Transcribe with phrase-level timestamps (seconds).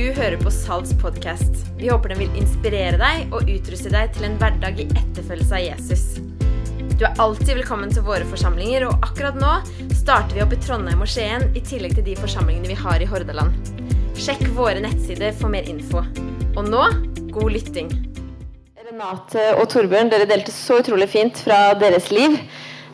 [0.00, 1.58] Du hører på Salts podkast.
[1.76, 5.60] Vi håper den vil inspirere deg og utruste deg til en hverdag i etterfølgelse av
[5.60, 6.04] Jesus.
[6.96, 9.50] Du er alltid velkommen til våre forsamlinger, og akkurat nå
[9.98, 13.10] starter vi opp i Trondheim og Skien i tillegg til de forsamlingene vi har i
[13.12, 13.52] Hordaland.
[14.16, 16.06] Sjekk våre nettsider for mer info.
[16.54, 16.88] Og nå
[17.36, 17.92] god lytting.
[18.80, 22.40] Renate og Torbjørn, dere delte så utrolig fint fra deres liv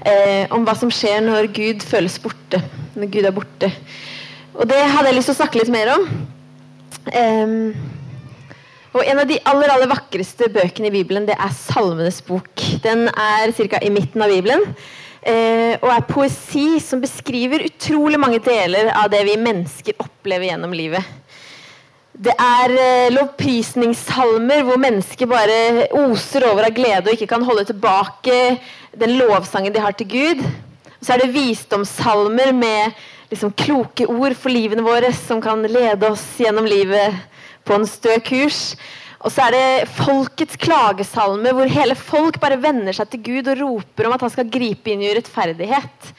[0.03, 2.67] eh, om hva som skjer når Gud føles borte.
[2.99, 3.77] Når Gud er borte.
[4.59, 6.11] Og det hadde jeg lyst til å snakke litt mer om.
[7.13, 7.75] Um,
[8.97, 12.63] og En av de aller aller vakreste bøkene i Bibelen det er Salmenes bok.
[12.83, 13.81] Den er ca.
[13.85, 14.63] i midten av Bibelen.
[15.27, 20.73] eh, og er poesi som beskriver utrolig mange deler av det vi mennesker opplever gjennom
[20.73, 21.03] livet.
[22.17, 27.67] Det er eh, lovprisningssalmer hvor mennesker bare oser over av glede og ikke kan holde
[27.69, 28.39] tilbake
[28.97, 30.47] den lovsangen de har til Gud.
[30.97, 32.97] Og så er det visdomssalmer med
[33.31, 37.15] liksom kloke ord for livene våre som kan lede oss gjennom livet
[37.67, 38.77] på en stø kurs.
[39.25, 43.63] Og så er det folkets klagesalme, hvor hele folk bare vender seg til Gud og
[43.63, 46.13] roper om at han skal gripe inn i urettferdighet.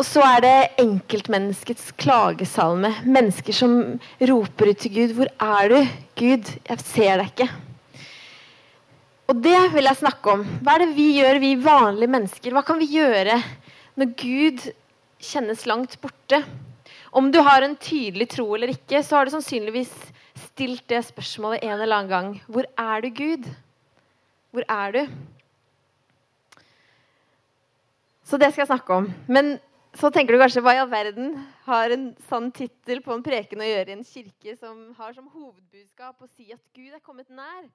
[0.00, 2.94] Og så er det enkeltmenneskets klagesalme.
[3.04, 3.74] Mennesker som
[4.18, 5.12] roper ut til Gud.
[5.14, 5.78] 'Hvor er du,
[6.18, 6.48] Gud?
[6.68, 7.52] Jeg ser deg ikke.'
[9.30, 10.42] Og det vil jeg snakke om.
[10.64, 12.52] Hva er det vi gjør, vi vanlige mennesker?
[12.52, 13.38] Hva kan vi gjøre
[13.96, 14.66] når Gud
[15.22, 16.42] kjennes langt borte.
[17.12, 19.92] Om du har en tydelig tro eller ikke, så har du sannsynligvis
[20.48, 22.30] stilt det spørsmålet en eller annen gang.
[22.48, 23.50] Hvor er du, Gud?
[24.52, 25.02] Hvor er du?
[28.24, 29.10] Så det skal jeg snakke om.
[29.28, 29.58] Men
[29.98, 31.34] så tenker du kanskje hva i all verden
[31.66, 35.28] har en sann tittel på en preken å gjøre i en kirke som har som
[35.28, 37.66] hovedbudskap å si at Gud er kommet nær?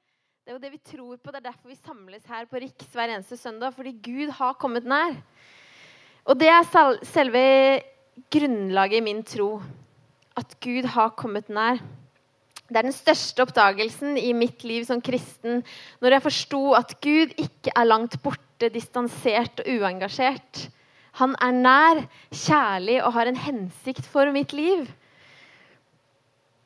[0.41, 1.29] Det er jo det vi tror på.
[1.29, 3.75] Det er derfor vi samles her på Riks hver eneste søndag.
[3.75, 5.13] Fordi Gud har kommet nær.
[6.27, 7.43] Og det er selve
[8.33, 9.61] grunnlaget i min tro.
[10.37, 11.79] At Gud har kommet nær.
[12.67, 15.61] Det er den største oppdagelsen i mitt liv som kristen
[16.03, 20.67] når jeg forsto at Gud ikke er langt borte, distansert og uengasjert.
[21.21, 22.01] Han er nær,
[22.33, 24.83] kjærlig og har en hensikt for mitt liv.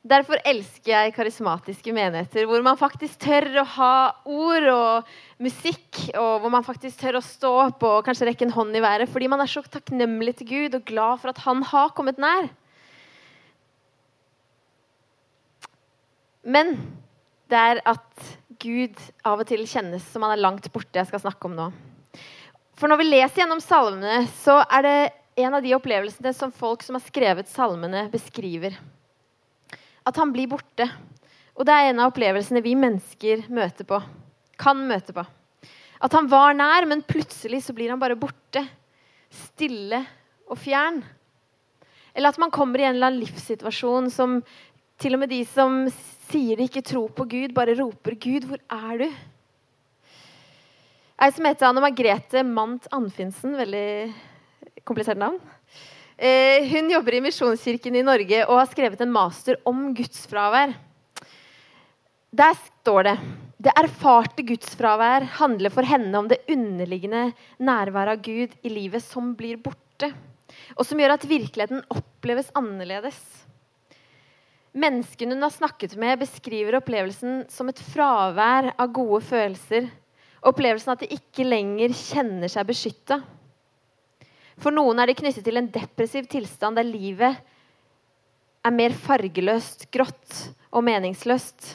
[0.01, 3.95] Derfor elsker jeg karismatiske menigheter hvor man faktisk tør å ha
[4.25, 5.11] ord og
[5.45, 8.81] musikk, og hvor man faktisk tør å stå opp og kanskje rekke en hånd i
[8.81, 12.17] været fordi man er så takknemlig til Gud og glad for at han har kommet
[12.21, 12.49] nær.
[16.41, 16.73] Men
[17.53, 18.29] det er at
[18.61, 21.67] Gud av og til kjennes som han er langt borte, jeg skal snakke om nå.
[22.73, 24.95] For når vi leser gjennom salmene, så er det
[25.45, 28.73] en av de opplevelsene som folk som har skrevet salmene, beskriver
[30.07, 30.87] at han blir borte.
[31.57, 33.99] Og det er en av opplevelsene vi mennesker møter på.
[34.61, 35.25] Kan møte på.
[36.01, 38.63] At han var nær, men plutselig så blir han bare borte.
[39.31, 40.01] Stille
[40.49, 41.01] og fjern.
[42.15, 44.39] Eller at man kommer i en eller annen livssituasjon som
[45.01, 45.85] til og med de som
[46.31, 49.13] sier de ikke tror på Gud, bare roper 'Gud, hvor er du?'
[51.21, 54.13] Ei som heter Anne Margrethe Mant Anfinsen, veldig
[54.85, 55.37] komplisert navn.
[56.21, 60.75] Eh, hun jobber i Misjonskirken i Norge og har skrevet en master om gudsfravær.
[62.31, 63.15] Der står det
[63.61, 67.31] det erfarte gudsfravær handler for henne om det underliggende
[67.61, 70.11] nærværet av Gud i livet som blir borte,
[70.77, 73.19] og som gjør at virkeligheten oppleves annerledes.
[74.77, 79.91] Menneskene hun har snakket med, beskriver opplevelsen som et fravær av gode følelser.
[80.41, 83.21] Opplevelsen at de ikke lenger kjenner seg beskytta.
[84.61, 87.39] For noen er det knyttet til en depressiv tilstand der livet
[88.61, 90.35] er mer fargeløst, grått
[90.69, 91.71] og meningsløst.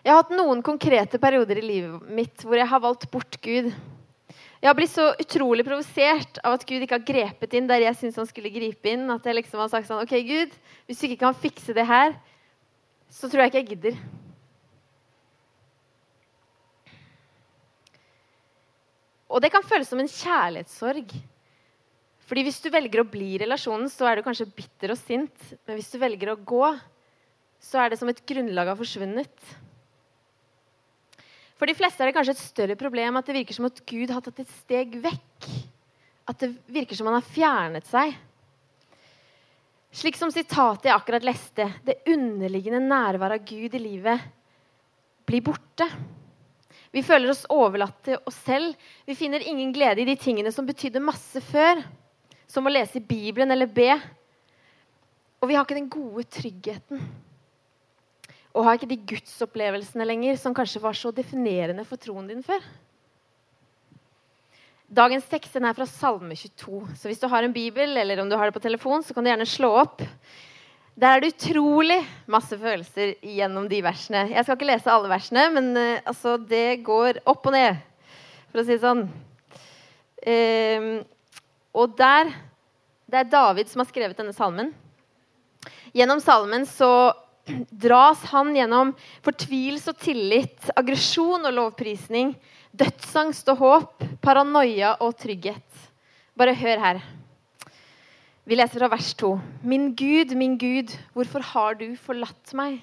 [0.00, 3.68] Jeg har hatt noen konkrete perioder i livet mitt hvor jeg har valgt bort Gud.
[4.60, 7.98] Jeg har blitt så utrolig provosert av at Gud ikke har grepet inn der jeg
[8.00, 9.06] syns han skulle gripe inn.
[9.12, 10.56] At jeg liksom har sagt sånn OK, Gud,
[10.88, 12.16] hvis du ikke kan fikse det her,
[13.12, 14.02] så tror jeg ikke jeg gidder.
[19.30, 21.14] Og det kan føles som en kjærlighetssorg.
[22.30, 25.50] Fordi hvis du velger å bli i relasjonen, så er du kanskje bitter og sint.
[25.66, 26.66] Men hvis du velger å gå,
[27.62, 29.50] så er det som et grunnlag har forsvunnet.
[31.60, 34.10] For de fleste er det kanskje et større problem at det virker som at Gud
[34.14, 35.48] har tatt et steg vekk.
[36.30, 38.14] At det virker som han har fjernet seg.
[39.90, 44.22] Slik som sitatet jeg akkurat leste, det underliggende nærværet av Gud i livet
[45.26, 45.88] blir borte.
[46.90, 48.74] Vi føler oss overlatt til oss selv.
[49.06, 51.84] Vi finner ingen glede i de tingene som betydde masse før,
[52.50, 53.92] som å lese i Bibelen eller be.
[55.40, 57.02] Og vi har ikke den gode tryggheten.
[58.50, 62.64] Og har ikke de gudsopplevelsene lenger som kanskje var så definerende for troen din før.
[64.90, 66.80] Dagens tekst er fra Salme 22.
[66.98, 69.22] Så hvis du har en bibel eller om du har det på telefon, så kan
[69.22, 70.02] du gjerne slå opp.
[70.98, 72.00] Der er det utrolig
[72.30, 74.26] masse følelser gjennom de versene.
[74.32, 77.78] Jeg skal ikke lese alle versene, men uh, altså, det går opp og ned,
[78.50, 79.04] for å si det sånn.
[80.20, 81.00] Uh,
[81.72, 82.32] og der
[83.10, 84.68] Det er David som har skrevet denne salmen.
[85.96, 87.10] Gjennom salmen så
[87.84, 88.92] dras han gjennom
[89.26, 92.36] fortvilelse og tillit, aggresjon og lovprisning,
[92.70, 95.88] dødsangst og håp, paranoia og trygghet.
[96.38, 97.02] Bare hør her.
[98.50, 99.28] Vi leser fra vers 2.
[99.62, 102.80] Min Gud, min Gud, hvorfor har du forlatt meg?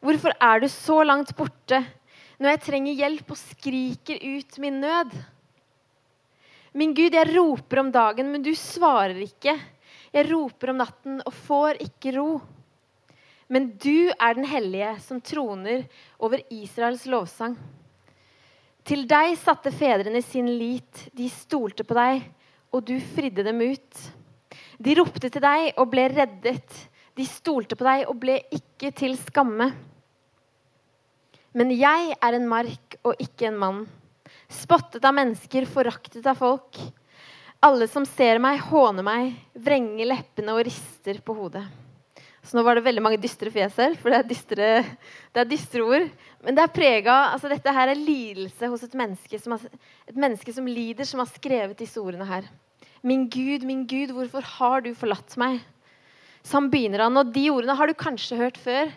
[0.00, 1.82] Hvorfor er du så langt borte
[2.38, 5.12] når jeg trenger hjelp og skriker ut min nød?
[6.72, 9.58] Min Gud, jeg roper om dagen, men du svarer ikke.
[10.08, 12.40] Jeg roper om natten og får ikke ro.
[13.52, 15.84] Men du er den hellige som troner
[16.16, 17.58] over Israels lovsang.
[18.88, 22.24] Til deg satte fedrene sin lit, de stolte på deg,
[22.72, 24.08] og du fridde dem ut.
[24.78, 26.76] De ropte til deg og ble reddet.
[27.18, 29.72] De stolte på deg og ble ikke til skamme.
[31.58, 33.82] Men jeg er en mark og ikke en mann.
[34.52, 36.78] Spottet av mennesker, foraktet av folk.
[37.64, 41.64] Alle som ser meg, håner meg, vrenger leppene og rister på hodet.
[42.46, 44.68] Så nå var det veldig mange dystre fjes her, for det er dystre,
[45.34, 46.06] det er dystre ord.
[46.46, 49.66] Men det er prega altså Dette her er lidelse hos et menneske, som har,
[50.06, 52.46] et menneske som lider, som har skrevet disse ordene her.
[53.02, 55.60] Min Gud, min Gud, hvorfor har du forlatt meg?
[56.46, 57.16] Sånn begynner han.
[57.20, 58.90] Og de ordene har du kanskje hørt før.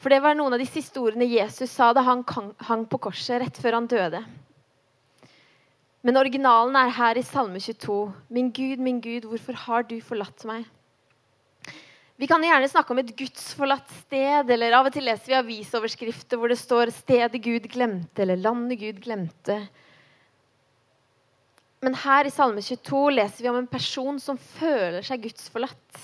[0.00, 2.24] For det var noen av de siste ordene Jesus sa da han
[2.68, 4.22] hang på korset rett før han døde.
[6.06, 7.96] Men originalen er her i Salme 22.
[8.30, 10.68] Min Gud, min Gud, hvorfor har du forlatt meg?
[12.16, 16.38] Vi kan gjerne snakke om et gudsforlatt sted, eller av og til leser vi avisoverskrifter
[16.40, 19.66] hvor det står 'stedet Gud glemte', eller 'landet Gud glemte'.
[21.86, 26.00] Men her i Salme 22 leser vi om en person som føler seg gudsforlatt.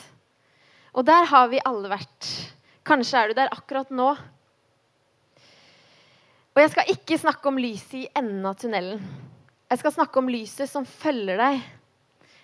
[0.95, 2.29] Og der har vi alle vært.
[2.87, 4.13] Kanskje er du der akkurat nå.
[6.53, 9.03] Og jeg skal ikke snakke om lyset i enden av tunnelen.
[9.73, 11.65] Jeg skal snakke om lyset som følger deg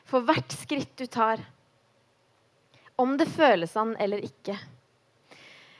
[0.09, 1.39] for hvert skritt du tar.
[2.99, 4.57] Om det føles sånn eller ikke.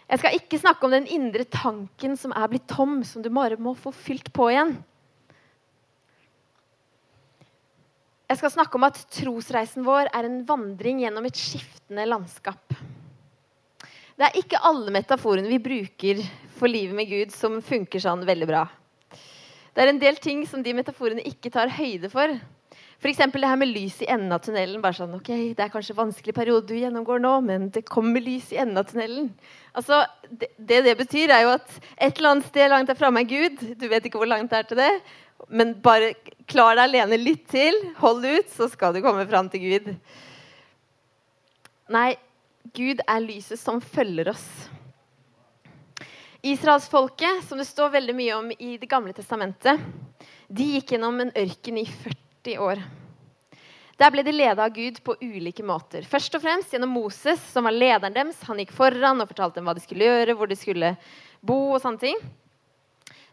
[0.09, 3.59] Jeg skal ikke snakke om den indre tanken som er blitt tom, som du bare
[3.59, 4.77] må få fylt på igjen.
[8.29, 12.75] Jeg skal snakke om at trosreisen vår er en vandring gjennom et skiftende landskap.
[14.19, 16.21] Det er ikke alle metaforene vi bruker
[16.59, 18.67] for livet med Gud, som funker sånn veldig bra.
[19.73, 22.35] Det er en del ting som de metaforene ikke tar høyde for.
[22.99, 23.21] F.eks.
[23.31, 24.83] det her med lys i enden av tunnelen.
[24.83, 28.21] bare sånn, ok, Det er kanskje en vanskelig periode du gjennomgår nå, men det kommer
[28.21, 29.31] lys i enden av tunnelen.
[29.73, 33.23] Altså, det, det, det betyr, er jo at et eller annet sted langt der framme
[33.23, 33.63] er Gud.
[33.79, 34.91] Du vet ikke hvor langt det er til det.
[35.47, 36.15] Men bare
[36.51, 37.77] klar deg alene litt til.
[38.03, 39.93] Hold ut, så skal du komme fram til Gud.
[41.95, 42.11] Nei,
[42.77, 44.47] Gud er lyset som følger oss.
[46.43, 49.81] Israelsfolket, som det står veldig mye om i Det gamle testamentet,
[50.49, 52.83] de gikk gjennom en ørken i 40 år.
[53.99, 56.05] Der ble de leda av Gud på ulike måter.
[56.07, 58.39] Først og fremst gjennom Moses, som var lederen deres.
[58.47, 60.93] Han gikk foran og fortalte dem hva de skulle gjøre, hvor de skulle
[61.43, 62.21] bo og sånne ting.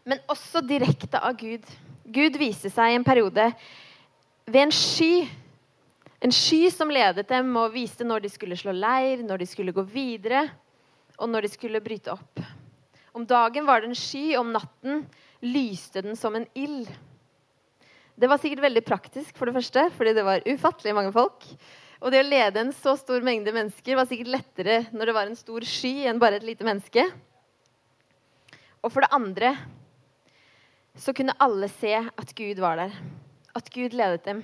[0.06, 1.62] Men også direkte av Gud.
[2.06, 3.48] Gud viste seg i en periode
[4.46, 5.26] ved en sky.
[6.22, 9.74] En sky som ledet dem og viste når de skulle slå leir, når de skulle
[9.74, 10.46] gå videre,
[11.18, 12.40] og når de skulle bryte opp.
[13.16, 15.04] Om dagen var det en sky, om natten
[15.44, 16.88] lyste den som en ild.
[18.16, 21.44] Det var sikkert veldig praktisk, for det første, fordi det var ufattelig mange folk.
[22.00, 25.30] Og det å lede en så stor mengde mennesker var sikkert lettere når det var
[25.30, 27.02] en stor sky enn bare et lite menneske.
[28.84, 29.56] Og for det andre
[30.96, 32.94] så kunne alle se at Gud var der.
[33.56, 34.42] At Gud ledet dem.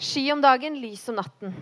[0.00, 1.54] Sky om dagen, lys om natten.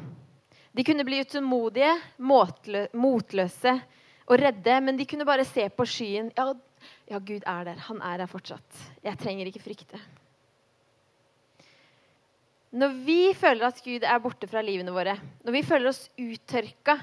[0.74, 1.90] De kunne bli utålmodige,
[2.22, 3.74] motløse
[4.28, 6.30] og redde, men de kunne bare se på skyen.
[6.36, 6.52] Ja,
[7.10, 7.82] ja, Gud er der.
[7.88, 8.82] Han er der fortsatt.
[9.02, 10.00] Jeg trenger ikke frykte.
[12.78, 15.16] Når vi føler at Gud er borte fra livene våre,
[15.46, 16.98] når vi føler oss uttørka,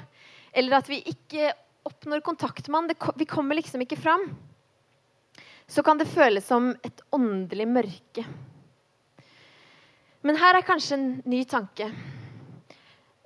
[0.53, 1.49] eller at vi ikke
[1.85, 4.29] oppnår kontakt med han, vi kommer liksom ikke fram,
[5.67, 8.25] så kan det føles som et åndelig mørke.
[10.25, 11.89] Men her er kanskje en ny tanke.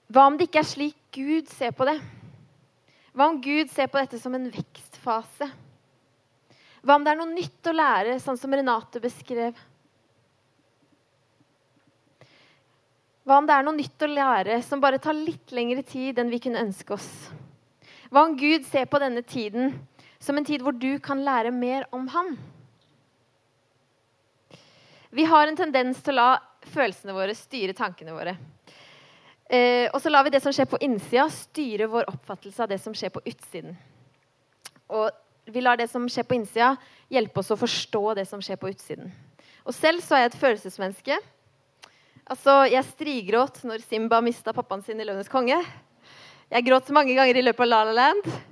[0.09, 1.99] Hva om det ikke er slik Gud ser på det?
[3.13, 5.49] Hva om Gud ser på dette som en vekstfase?
[6.83, 9.57] Hva om det er noe nytt å lære, sånn som Renate beskrev?
[13.27, 16.31] Hva om det er noe nytt å lære som bare tar litt lengre tid enn
[16.31, 17.09] vi kunne ønske oss?
[18.09, 19.75] Hva om Gud ser på denne tiden
[20.19, 22.35] som en tid hvor du kan lære mer om han.
[25.09, 26.29] Vi har en tendens til å la
[26.69, 28.35] følelsene våre styre tankene våre.
[29.49, 32.77] Eh, og så lar vi det som skjer på innsida, styre vår oppfattelse av det
[32.83, 33.73] som skjer på utsiden.
[34.93, 35.09] Og
[35.49, 36.75] vi lar det som skjer på innsida,
[37.09, 39.09] hjelpe oss å forstå det som skjer på utsiden.
[39.65, 41.17] Og selv så er jeg et følelsesmenneske.
[42.29, 45.65] Altså, Jeg strigråt når Simba mista pappaen sin i 'Løvenes konge'.
[46.51, 48.48] Jeg gråt mange ganger i løpet av La La Land.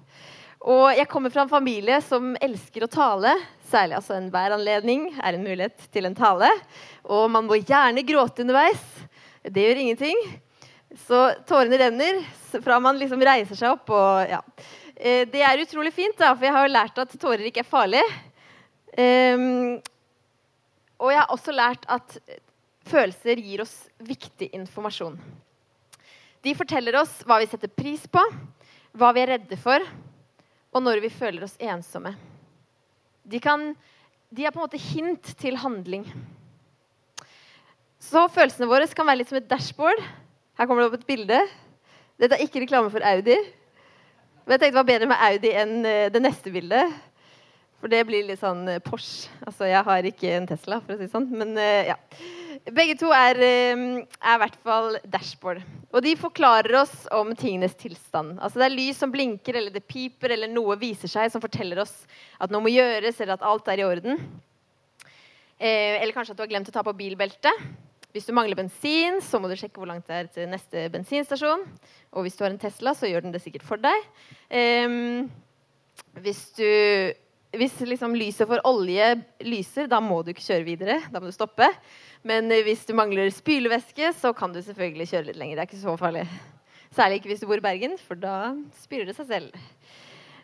[0.65, 3.35] Og jeg kommer fra en familie som elsker å tale.
[3.69, 6.49] Særlig altså enhver anledning er en mulighet til en tale.
[7.05, 8.81] Og man må gjerne gråte underveis.
[9.45, 10.23] Det gjør ingenting.
[11.05, 12.23] Så tårene renner
[12.63, 13.91] fra man liksom reiser seg opp.
[13.93, 14.41] og ja.
[14.95, 17.69] Eh, det er utrolig fint, da, for jeg har jo lært at tårer ikke er
[17.69, 18.03] farlig.
[18.97, 19.77] Um,
[20.97, 22.17] og jeg har også lært at
[22.87, 25.19] følelser gir oss viktig informasjon.
[26.41, 28.23] De forteller oss hva vi setter pris på,
[28.97, 29.83] hva vi er redde for,
[30.75, 32.13] og når vi føler oss ensomme.
[33.27, 33.71] De, kan,
[34.31, 36.05] de er på en måte hint til handling.
[38.03, 39.99] Så følelsene våre kan være litt som et dashboard.
[40.57, 41.39] Her kommer det opp et bilde.
[42.17, 43.35] Dette er ikke reklame for Audi.
[44.45, 46.93] Men jeg tenkte det var bedre med Audi enn eh, det neste bildet.
[47.77, 49.27] For det blir litt sånn eh, Porsche.
[49.43, 51.27] Altså, jeg har ikke en Tesla, for å si det sånn.
[51.35, 51.97] Men eh, ja.
[52.65, 55.61] Begge to er, er i hvert fall dashboard.
[55.95, 58.37] Og de forklarer oss om tingenes tilstand.
[58.39, 61.81] Altså Det er lys som blinker, eller det piper, eller noe viser seg som forteller
[61.83, 61.93] oss
[62.41, 64.21] at noe må gjøres, eller at alt er i orden.
[65.57, 67.67] Eh, eller kanskje at du har glemt å ta på bilbeltet.
[68.15, 71.65] Hvis du mangler bensin, så må du sjekke hvor langt det er til neste bensinstasjon.
[72.13, 74.07] Og hvis du har en Tesla, så gjør den det sikkert for deg.
[74.49, 75.25] Eh,
[76.23, 76.67] hvis, du,
[77.55, 79.13] hvis liksom lyset for olje
[79.45, 80.97] lyser, da må du ikke kjøre videre.
[81.13, 81.69] Da må du stoppe.
[82.27, 85.55] Men hvis du mangler spylevæske, så kan du selvfølgelig kjøre litt lenger.
[85.55, 86.25] Det er ikke så farlig.
[86.95, 88.51] Særlig ikke hvis du bor i Bergen, for da
[88.81, 89.63] spyler det seg selv.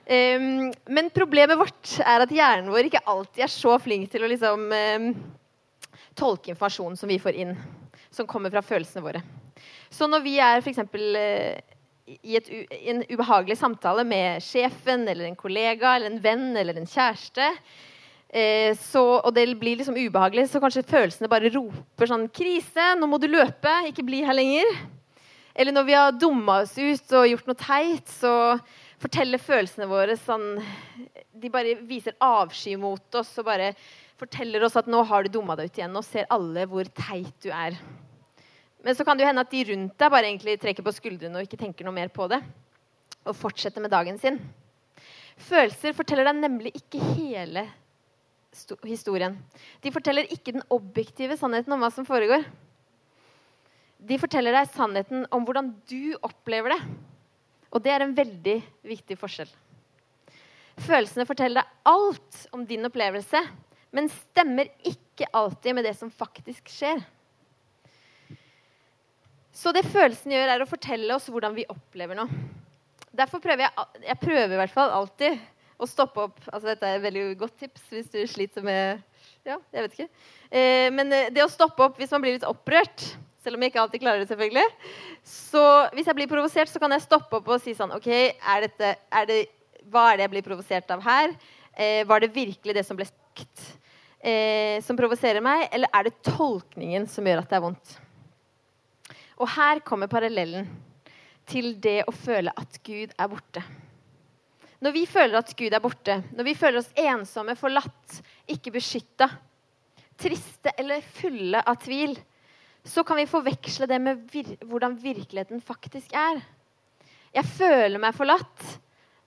[0.03, 4.29] Um, men problemet vårt er at hjernen vår ikke alltid er så flink til å
[4.31, 5.05] liksom um,
[6.19, 7.53] tolke informasjonen som vi får inn,
[8.11, 9.23] som kommer fra følelsene våre.
[9.93, 10.81] Så når vi er f.eks.
[10.83, 11.72] Eh,
[12.07, 12.49] i et,
[12.91, 17.47] en ubehagelig samtale med sjefen eller en kollega eller en venn eller en kjæreste,
[18.27, 22.93] eh, så, og det blir liksom ubehagelig, så kanskje følelsene bare roper sånn 'Krise!
[22.99, 23.71] Nå må du løpe!
[23.87, 24.77] Ikke bli her lenger!'
[25.55, 28.57] Eller når vi har dumma oss ut og gjort noe teit, så
[29.03, 30.57] forteller følelsene våre sånn
[31.33, 33.73] De bare viser avsky mot oss og bare
[34.17, 35.93] forteller oss at nå har du dumma deg ut igjen.
[35.93, 37.75] Nå ser alle hvor teit du er.
[38.83, 41.39] Men så kan det jo hende at de rundt deg bare egentlig trekker på skuldrene
[41.39, 42.41] og ikke tenker noe mer på det.
[43.23, 44.41] Og fortsetter med dagen sin.
[45.39, 47.65] Følelser forteller deg nemlig ikke hele
[48.85, 49.39] historien.
[49.81, 52.43] De forteller ikke den objektive sannheten om hva som foregår.
[54.03, 56.81] De forteller deg sannheten om hvordan du opplever det.
[57.73, 59.49] Og det er en veldig viktig forskjell.
[60.83, 63.39] Følelsene forteller deg alt om din opplevelse,
[63.93, 67.01] men stemmer ikke alltid med det som faktisk skjer.
[69.53, 72.29] Så det følelsen gjør, er å fortelle oss hvordan vi opplever noe.
[73.13, 75.41] Derfor prøver jeg, jeg prøver i hvert fall alltid
[75.77, 79.03] å stoppe opp altså Dette er et veldig godt tips hvis du sliter med
[79.45, 80.07] Ja, jeg vet ikke.
[80.49, 83.05] Eh, men eh, det å stoppe opp hvis man blir litt opprørt,
[83.43, 84.65] selv om jeg ikke alltid klarer det, selvfølgelig
[85.29, 88.65] Så hvis jeg blir provosert, så kan jeg stoppe opp og si sånn OK, er
[88.65, 89.39] dette, er det,
[89.91, 91.37] hva er det jeg blir provosert av her?
[91.77, 93.73] Eh, var det virkelig det som ble sagt?
[94.23, 97.95] eh, som provoserer meg, eller er det tolkningen som gjør at det er vondt?
[99.43, 100.69] Og her kommer parallellen
[101.49, 103.63] til det å føle at Gud er borte.
[104.83, 108.21] Når vi føler at Gud er borte, når vi føler oss ensomme, forlatt,
[108.51, 109.27] ikke beskytta,
[110.19, 112.15] triste eller fulle av tvil,
[112.83, 116.39] så kan vi forveksle det med vir hvordan virkeligheten faktisk er.
[117.33, 118.63] Jeg føler meg forlatt.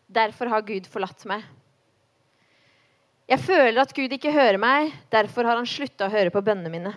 [0.07, 1.43] Derfor har Gud forlatt meg.
[3.27, 6.71] Jeg føler at Gud ikke hører meg, derfor har han slutta å høre på bønnene
[6.71, 6.93] mine.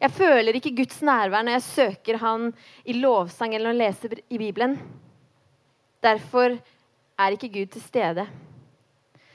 [0.00, 2.48] Jeg føler ikke Guds nærvær når jeg søker Han
[2.84, 4.78] i lovsang eller når jeg leser i Bibelen.
[6.02, 6.56] Derfor
[7.18, 8.26] er ikke Gud til stede.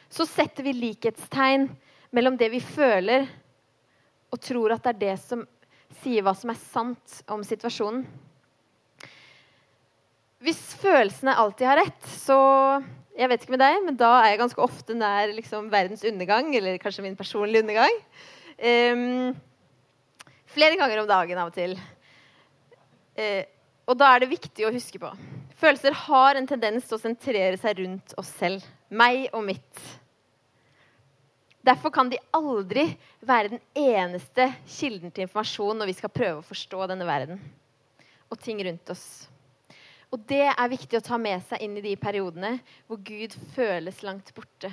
[0.10, 1.70] Så setter vi likhetstegn
[2.12, 3.28] mellom det vi føler,
[4.30, 5.46] og tror at det er det som
[6.02, 8.04] sier hva som er sant om situasjonen.
[10.40, 12.38] Hvis følelsene alltid har rett, så
[13.18, 16.54] jeg vet ikke med deg, men da er jeg ganske ofte nær liksom, verdens undergang,
[16.56, 17.98] eller kanskje min personlige undergang.
[18.60, 19.34] Um,
[20.50, 21.76] flere ganger om dagen av og til.
[23.20, 23.46] Eh,
[23.90, 25.12] og da er det viktig å huske på
[25.60, 28.64] Følelser har en tendens til å sentrere seg rundt oss selv.
[28.88, 29.82] Meg og mitt.
[31.68, 32.86] Derfor kan de aldri
[33.20, 37.42] være den eneste kilden til informasjon når vi skal prøve å forstå denne verden
[38.30, 39.04] og ting rundt oss.
[40.10, 42.56] Og det er viktig å ta med seg inn i de periodene
[42.88, 44.72] hvor Gud føles langt borte.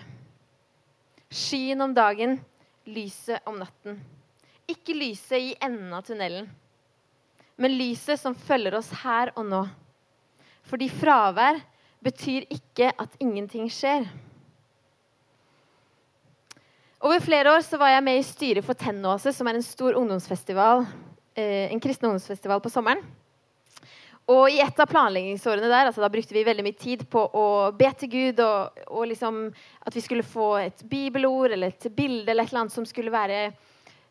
[1.35, 2.39] Skyen om dagen,
[2.87, 3.99] lyset om natten.
[4.67, 6.49] Ikke lyset i enden av tunnelen.
[7.57, 9.63] men lyset som følger oss her og nå.
[10.69, 11.63] Fordi fravær
[12.05, 14.05] betyr ikke at ingenting skjer.
[17.01, 20.85] Over flere år var jeg med i styret for Tennåse, som er en stor ungdomsfestival,
[21.37, 23.01] eh, en kristen ungdomsfestival på sommeren.
[24.27, 27.71] Og i et av planleggingsårene der, altså da brukte vi veldig mye tid på å
[27.73, 29.39] be til Gud, og, og liksom
[29.87, 33.15] at vi skulle få et bibelord eller et bilde eller et eller annet som skulle
[33.15, 33.53] være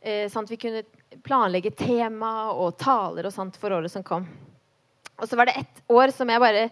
[0.05, 0.85] eh, at vi kunne
[1.25, 4.27] planlegge tema og taler og sånt for året som kom.
[5.17, 6.69] Og så var det ett år som jeg bare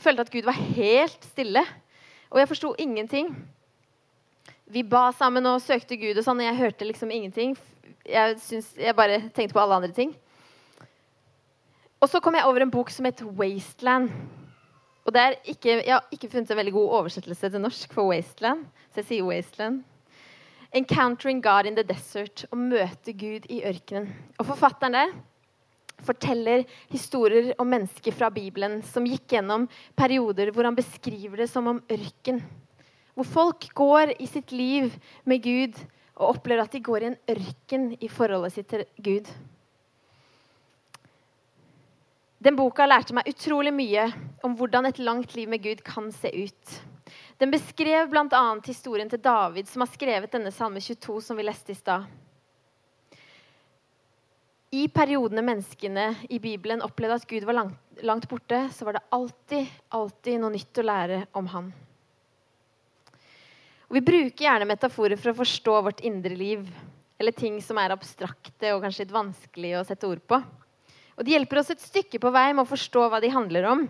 [0.00, 1.62] følte at Gud var helt stille.
[2.32, 3.30] Og jeg forsto ingenting
[4.64, 7.52] vi ba sammen og søkte Gud, og sånn, og jeg hørte liksom ingenting.
[8.08, 10.14] Jeg, synes, jeg, bare tenkte på alle andre ting.
[12.00, 14.10] Og så kom jeg over en bok som het 'Wasteland'.
[15.04, 15.12] Og
[15.44, 19.04] ikke, Jeg har ikke funnet en veldig god oversettelse til norsk for 'Wasteland', så jeg
[19.04, 19.82] sier 'Wasteland'.
[20.74, 24.08] 'Encountering God in the Desert', å møte Gud i ørkenen.
[24.42, 25.12] Og forfatteren der
[26.02, 31.68] forteller historier om mennesker fra Bibelen som gikk gjennom perioder hvor han beskriver det som
[31.70, 32.42] om ørken.
[33.14, 34.90] Hvor folk går i sitt liv
[35.24, 35.78] med Gud
[36.16, 39.30] og opplever at de går i en ørken i forholdet sitt til Gud.
[42.44, 44.08] Den boka lærte meg utrolig mye
[44.44, 46.74] om hvordan et langt liv med Gud kan se ut.
[47.38, 48.42] Den beskrev bl.a.
[48.66, 52.06] historien til David, som har skrevet denne salme 22, som vi leste i stad.
[54.74, 59.04] I periodene menneskene i Bibelen opplevde at Gud var langt, langt borte, så var det
[59.14, 61.68] alltid, alltid noe nytt å lære om han.
[63.90, 66.64] Og vi bruker gjerne metaforer for å forstå vårt indre liv.
[67.18, 70.40] Eller ting som er abstrakte og kanskje litt vanskelig å sette ord på.
[71.14, 73.86] Og De hjelper oss et stykke på vei med å forstå hva de handler om.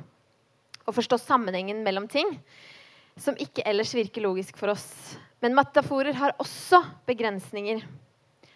[0.85, 2.35] Og forstå sammenhengen mellom ting
[3.21, 4.89] som ikke ellers virker logisk for oss.
[5.43, 7.85] Men metaforer har også begrensninger.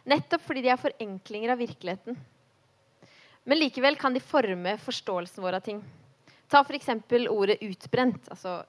[0.08, 2.16] Nettopp fordi de er forenklinger av virkeligheten.
[3.48, 5.82] Men likevel kan de forme forståelsen vår av ting.
[6.48, 6.88] Ta f.eks.
[7.28, 8.30] ordet 'utbrent'.
[8.30, 8.64] altså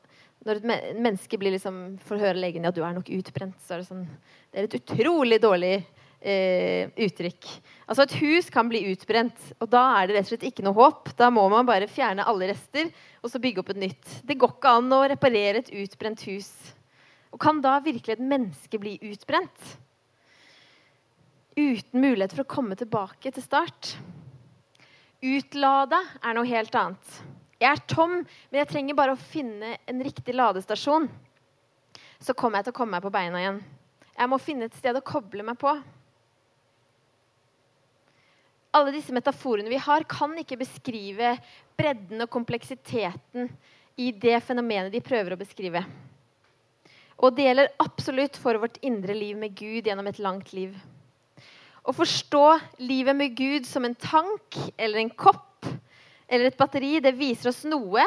[0.46, 3.82] når et menneske blir liksom, får høre legen at du er nok utbrent, så er
[3.82, 4.06] det sånn
[4.52, 5.74] Det er et utrolig dårlig
[6.22, 7.48] eh, uttrykk.
[7.90, 10.78] Altså Et hus kan bli utbrent, og da er det rett og slett ikke noe
[10.78, 11.14] håp.
[11.18, 12.92] Da må man bare fjerne alle rester
[13.24, 14.20] og så bygge opp et nytt.
[14.24, 16.52] Det går ikke an å reparere et utbrent hus.
[17.34, 19.76] Og kan da virkelig et menneske bli utbrent?
[21.60, 23.96] Uten mulighet for å komme tilbake til start?
[25.20, 27.18] Utlade er noe helt annet.
[27.60, 31.10] Jeg er tom, men jeg trenger bare å finne en riktig ladestasjon.
[32.24, 33.60] Så kommer jeg til å komme meg på beina igjen.
[34.16, 35.74] Jeg må finne et sted å koble meg på.
[38.76, 41.34] Alle disse metaforene vi har, kan ikke beskrive
[41.80, 43.50] bredden og kompleksiteten
[44.00, 45.82] i det fenomenet de prøver å beskrive.
[47.20, 50.78] Og det gjelder absolutt for vårt indre liv med Gud gjennom et langt liv.
[51.84, 52.46] Å forstå
[52.86, 55.66] livet med Gud som en tank eller en kopp
[56.30, 58.06] eller et batteri, det viser oss noe.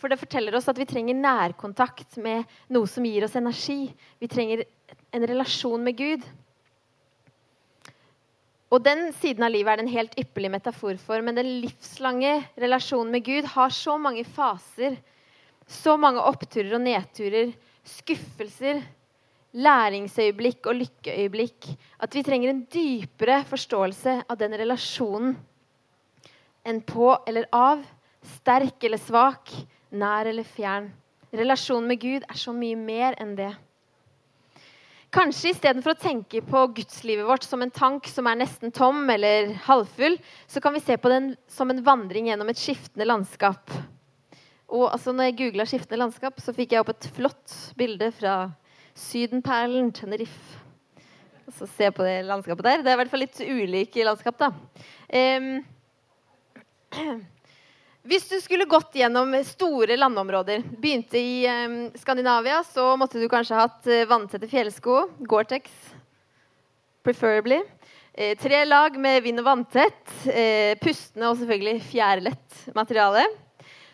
[0.00, 3.92] For det forteller oss at vi trenger nærkontakt med noe som gir oss energi.
[4.18, 4.64] Vi trenger
[5.14, 6.24] en relasjon med Gud.
[8.70, 11.22] Og Den siden av livet er det en helt ypperlig metafor for.
[11.26, 14.96] Men den livslange relasjonen med Gud har så mange faser.
[15.66, 17.50] Så mange oppturer og nedturer.
[17.86, 18.82] Skuffelser,
[19.58, 21.70] læringsøyeblikk og lykkeøyeblikk.
[21.98, 25.34] At vi trenger en dypere forståelse av den relasjonen
[26.60, 27.80] enn på eller av,
[28.36, 29.48] sterk eller svak,
[29.90, 30.90] nær eller fjern.
[31.32, 33.52] Relasjonen med Gud er så mye mer enn det.
[35.10, 39.56] Kanskje istedenfor å tenke på gudslivet vårt som en tank som er nesten tom eller
[39.64, 40.14] halvfull,
[40.46, 43.74] så kan vi se på den som en vandring gjennom et skiftende landskap.
[44.70, 48.52] Og altså, når jeg googla 'skiftende landskap', så fikk jeg opp et flott bilde fra
[48.94, 50.62] Sydenperlen, Tenerife.
[51.50, 52.82] Så se på det landskapet der.
[52.82, 54.52] Det er i hvert fall litt ulike landskap, da.
[55.10, 55.64] Um,
[58.10, 63.54] Hvis du skulle gått gjennom store landområder, begynte i eh, Skandinavia, så måtte du kanskje
[63.60, 64.96] hatt eh, vanntette fjellsko,
[65.30, 65.70] Gore-Tex,
[67.06, 67.60] preferably.
[68.10, 73.28] Eh, tre lag med vind- og vanntett, eh, pustende og selvfølgelig fjærlett materiale.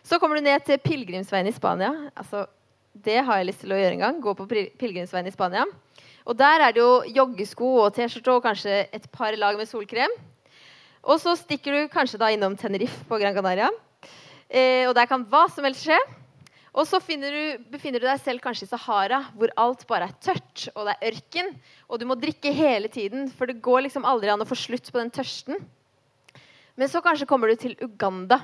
[0.00, 1.92] Så kommer du ned til pilegrimsveien i Spania.
[2.16, 2.46] Altså,
[2.96, 4.24] det har jeg lyst til å gjøre en gang.
[4.24, 5.68] Gå på pilegrimsveien i Spania.
[6.24, 10.16] Og der er det jo joggesko og T-skjorte og kanskje et par lag med solkrem.
[11.04, 13.68] Og så stikker du kanskje da innom Tenerife på Gran Canaria.
[14.46, 15.98] Eh, og der kan hva som helst skje.
[16.76, 20.66] Og så du, befinner du deg selv kanskje i Sahara, hvor alt bare er tørt,
[20.74, 21.54] og det er ørken.
[21.88, 24.90] Og du må drikke hele tiden, for det går liksom aldri an å få slutt
[24.92, 25.56] på den tørsten.
[26.76, 28.42] Men så kanskje kommer du til Uganda,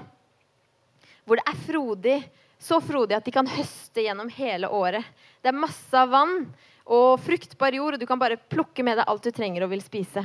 [1.29, 2.17] hvor det er frodig.
[2.63, 5.05] Så frodig at de kan høste gjennom hele året.
[5.43, 6.47] Det er masse av vann
[6.87, 9.83] og fruktbar jord, og du kan bare plukke med deg alt du trenger og vil
[9.85, 10.25] spise.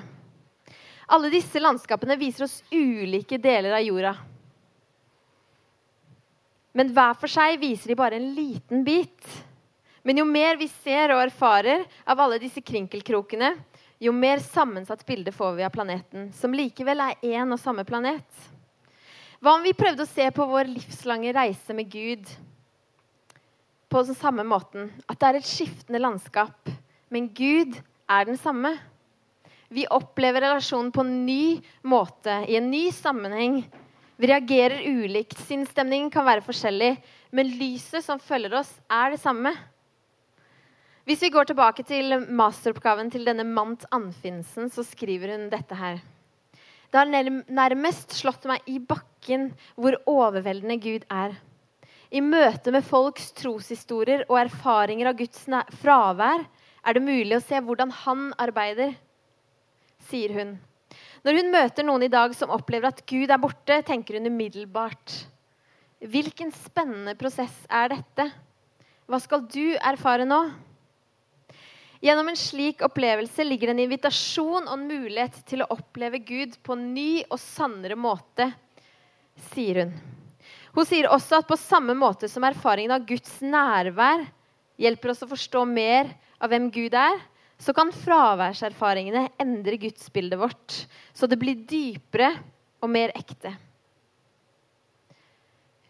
[1.12, 4.14] Alle disse landskapene viser oss ulike deler av jorda.
[6.78, 9.26] Men hver for seg viser de bare en liten bit.
[10.06, 13.56] Men jo mer vi ser og erfarer av alle disse krinkelkrokene,
[14.00, 18.28] jo mer sammensatt bilde får vi av planeten, som likevel er én og samme planet.
[19.42, 22.30] Hva om vi prøvde å se på vår livslange reise med Gud
[23.90, 24.92] på den samme måten?
[25.10, 26.70] At det er et skiftende landskap,
[27.10, 27.74] men Gud
[28.10, 28.76] er den samme.
[29.74, 33.64] Vi opplever relasjonen på en ny måte, i en ny sammenheng.
[34.18, 35.38] Vi reagerer ulikt.
[35.46, 36.96] Sinnsstemningen kan være forskjellig,
[37.32, 39.54] men lyset som følger oss, er det samme.
[41.08, 46.02] Hvis vi går tilbake til masteroppgaven til denne Mant Anfinsen, så skriver hun dette her.
[46.92, 51.38] Det har nærmest slått meg i bakken hvor overveldende Gud er.
[52.12, 55.46] I møte med folks troshistorier og erfaringer av Guds
[55.82, 56.46] fravær
[56.88, 58.96] er det mulig å se hvordan han arbeider
[60.08, 60.56] sier hun.
[61.28, 65.12] Når hun møter noen i dag som opplever at Gud er borte, tenker hun umiddelbart
[66.00, 68.30] Hvilken spennende prosess er dette?
[69.12, 70.38] Hva skal du erfare nå?
[72.00, 76.78] Gjennom en slik opplevelse ligger en invitasjon og en mulighet til å oppleve Gud på
[76.78, 78.48] en ny og sannere måte,
[79.52, 79.96] sier hun.
[80.78, 84.30] Hun sier også at på samme måte som erfaringen av Guds nærvær
[84.80, 87.20] hjelper oss å forstå mer av hvem Gud er,
[87.58, 90.76] så kan fraværserfaringene endre gudsbildet vårt,
[91.14, 92.30] så det blir dypere
[92.84, 93.56] og mer ekte.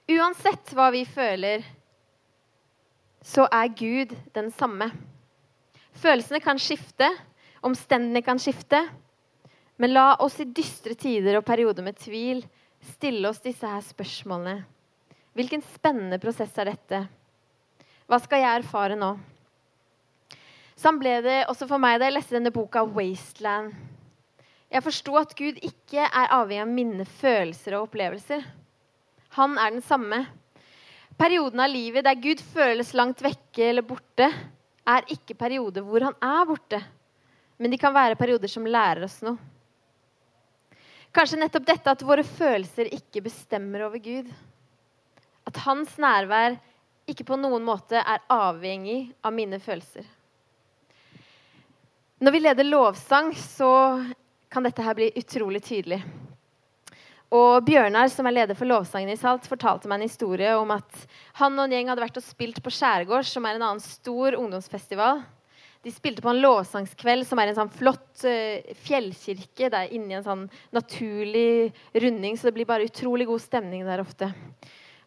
[0.08, 1.66] Uansett hva vi føler,
[3.20, 4.88] så er Gud den samme.
[5.98, 7.10] Følelsene kan skifte,
[7.66, 8.86] omstendene kan skifte.
[9.78, 12.46] Men la oss i dystre tider og perioder med tvil
[12.94, 14.62] stille oss disse her spørsmålene.
[15.38, 17.04] Hvilken spennende prosess er dette?
[18.08, 19.12] Hva skal jeg erfare nå?
[20.78, 23.74] Sånn ble det også for meg da jeg leste denne boka 'Wasteland'.
[24.70, 28.44] Jeg forsto at Gud ikke er avhengig av mine følelser og opplevelser.
[29.40, 30.26] Han er den samme.
[31.18, 34.28] Perioden av livet der Gud føles langt vekke eller borte,
[34.88, 36.82] er ikke perioder hvor han er borte.
[37.58, 39.38] Men de kan være perioder som lærer oss noe.
[41.16, 44.30] Kanskje nettopp dette at våre følelser ikke bestemmer over Gud.
[45.48, 46.60] At hans nærvær
[47.10, 50.06] ikke på noen måte er avhengig av mine følelser.
[52.18, 53.70] Når vi leder lovsang, så
[54.50, 56.00] kan dette her bli utrolig tydelig.
[57.30, 61.04] Og Bjørnar, som er leder for lovsangen i Salt, fortalte meg en historie om at
[61.38, 64.40] han og en gjeng hadde vært og spilt på Skjærgård, som er en annen stor
[64.40, 65.22] ungdomsfestival.
[65.86, 69.70] De spilte på en lovsangskveld som er en sånn flott uh, fjellkirke.
[69.70, 74.02] Det er inni en sånn naturlig runding, så det blir bare utrolig god stemning der
[74.02, 74.32] ofte.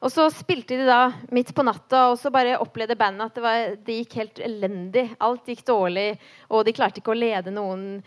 [0.01, 3.43] Og så spilte de da midt på natta, og så bare opplevde bandet at det,
[3.45, 5.05] var, det, gikk helt elendig.
[5.21, 6.15] Alt gikk dårlig,
[6.49, 8.01] og de klarte ikke å lede noen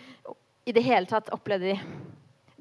[0.65, 1.77] i det hele tatt, opplevde de.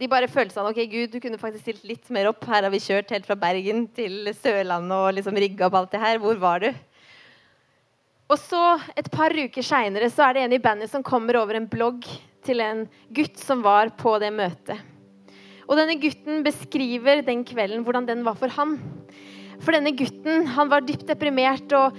[0.02, 2.44] De bare følte sånn OK, Gud, du kunne faktisk stilt litt mer opp.
[2.48, 6.02] Her har vi kjørt helt fra Bergen til Sørlandet og liksom rigga opp alt det
[6.02, 6.20] her.
[6.20, 6.70] Hvor var du?
[8.32, 8.62] Og så,
[8.96, 12.04] et par uker seinere, så er det en i bandet som kommer over en blogg
[12.44, 14.91] til en gutt som var på det møtet.
[15.72, 18.76] Og denne gutten beskriver den kvelden hvordan den var for han.
[19.62, 21.96] For denne gutten han var dypt deprimert og,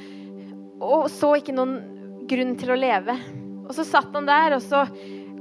[0.78, 1.80] og så ikke noen
[2.30, 3.16] grunn til å leve.
[3.64, 4.84] Og så satt han der, og så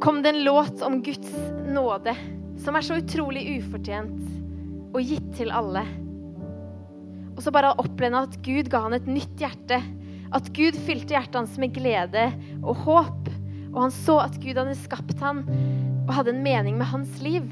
[0.01, 1.35] kom det en låt om Guds
[1.69, 2.15] nåde,
[2.63, 4.23] som er så utrolig ufortjent
[4.93, 5.85] og gitt til alle.
[7.37, 9.83] Og så bare opplevde han at Gud ga han et nytt hjerte.
[10.33, 12.31] At Gud fylte hjertet hans med glede
[12.63, 13.29] og håp.
[13.75, 15.45] Og han så at Gud hadde skapt han
[16.07, 17.45] og hadde en mening med hans liv.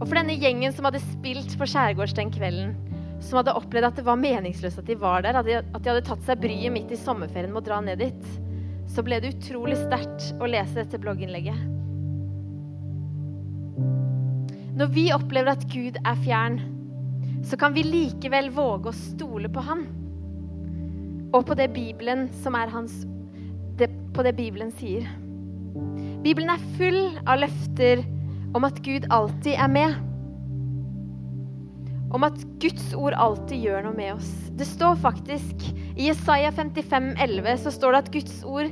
[0.00, 2.74] Og for denne gjengen som hadde spilt på Skjærgårds den kvelden,
[3.22, 6.24] som hadde opplevd at det var meningsløst at de var der, at de, hadde tatt
[6.26, 8.26] seg bryet midt i sommerferien med å dra ned dit,
[8.90, 11.62] så ble det utrolig sterkt å lese dette blogginnlegget.
[14.74, 16.58] Når vi opplever at Gud er fjern,
[17.46, 19.84] så kan vi likevel våge å stole på Han.
[21.34, 23.04] Og på det Bibelen som er hans
[23.78, 25.06] det, På det Bibelen sier.
[26.22, 28.04] Bibelen er full av løfter
[28.54, 29.94] om at Gud alltid er med.
[32.14, 34.30] Om at Guds ord alltid gjør noe med oss.
[34.54, 35.64] Det står faktisk
[35.98, 38.70] i Jesaja 55, 11, så står det at Guds ord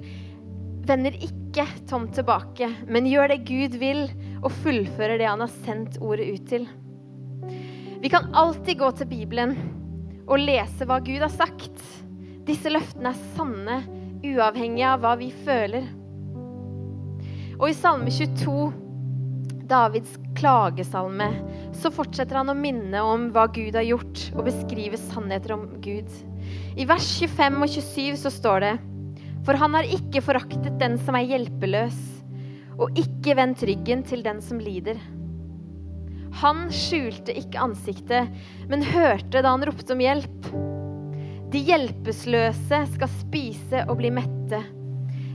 [0.87, 4.07] vender ikke tomt tilbake, men gjør det Gud vil,
[4.43, 6.67] og fullfører det han har sendt ordet ut til.
[8.03, 9.57] Vi kan alltid gå til Bibelen
[10.27, 11.83] og lese hva Gud har sagt.
[12.47, 13.81] Disse løftene er sanne,
[14.27, 15.87] uavhengig av hva vi føler.
[17.59, 18.82] Og i Salme 22
[19.73, 21.31] Davids klagesalme,
[21.73, 26.11] så fortsetter han å minne om hva Gud har gjort, og beskrive sannheter om Gud.
[26.77, 28.73] I vers 25 og 27 så står det
[29.47, 31.97] For han har ikke foraktet den som er hjelpeløs,
[32.77, 35.01] og ikke vendt ryggen til den som lider.
[36.43, 38.29] Han skjulte ikke ansiktet,
[38.69, 40.53] men hørte da han ropte om hjelp.
[41.53, 44.63] De hjelpeløse skal spise og bli mette.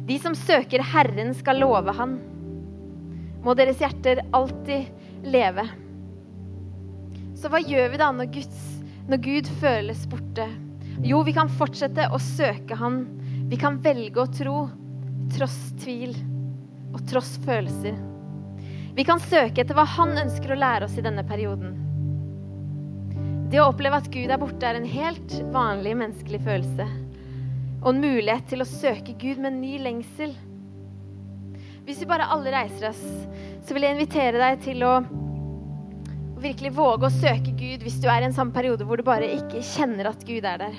[0.07, 2.19] De som søker Herren, skal love Han.
[3.47, 4.89] Må deres hjerter alltid
[5.23, 5.63] leve.
[7.39, 8.63] Så hva gjør vi da når, Guds,
[9.07, 10.49] når Gud føles borte?
[11.05, 13.05] Jo, vi kan fortsette å søke Han.
[13.47, 14.57] Vi kan velge å tro,
[15.31, 16.11] tross tvil
[16.91, 17.95] og tross følelser.
[18.97, 21.77] Vi kan søke etter hva Han ønsker å lære oss i denne perioden.
[23.47, 26.89] Det å oppleve at Gud er borte, er en helt vanlig menneskelig følelse.
[27.79, 30.35] Og en mulighet til å søke Gud med ny lengsel.
[31.87, 32.99] Hvis vi bare alle reiser oss,
[33.63, 34.97] så vil jeg invitere deg til å
[36.43, 39.29] virkelig våge å søke Gud hvis du er i en sånn periode hvor du bare
[39.37, 40.75] ikke kjenner at Gud er der.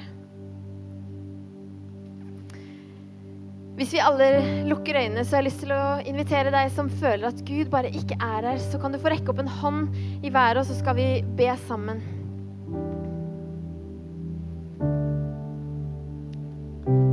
[3.79, 4.29] Hvis vi alle
[4.69, 7.95] lukker øynene, så har jeg lyst til å invitere deg som føler at Gud bare
[7.95, 10.77] ikke er her, så kan du få rekke opp en hånd i været, og så
[10.77, 12.05] skal vi be sammen.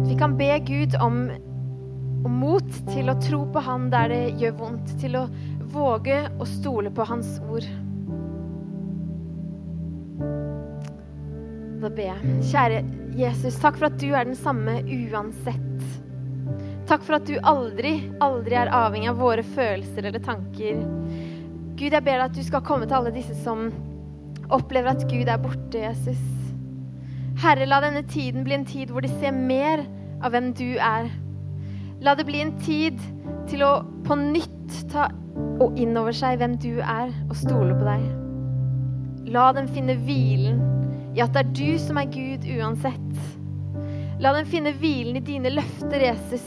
[0.10, 1.30] Vi kan be Gud om,
[2.26, 5.26] om mot til å tro på Han der det gjør vondt, til å
[5.74, 7.68] våge å stole på Hans ord.
[11.82, 12.36] Da ber jeg.
[12.50, 12.84] Kjære
[13.16, 15.62] Jesus, takk for at du er den samme uansett.
[16.90, 20.82] Takk for at du aldri, aldri er avhengig av våre følelser eller tanker.
[21.76, 23.68] Gud, jeg ber deg at du skal komme til alle disse som
[24.54, 26.22] opplever at Gud er borte, Jesus.
[27.42, 29.84] Herre, la denne tiden bli en tid hvor de ser mer
[30.24, 31.10] av hvem du er.
[32.06, 33.00] La det bli en tid
[33.50, 33.72] til å
[34.06, 35.08] på nytt ta
[35.64, 38.04] og innover seg hvem du er, og stole på deg.
[39.34, 40.62] La dem finne hvilen
[41.16, 43.18] i at det er du som er Gud uansett.
[44.22, 46.46] La dem finne hvilen i dine løfter, Jesus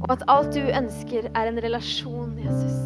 [0.00, 2.78] og at alt du ønsker, er en relasjon, Jesus.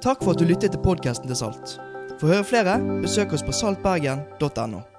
[0.00, 1.76] Takk for at du lyttet til podkasten til Salt.
[2.18, 4.89] For å høre flere, besøk oss på saltbergen.no.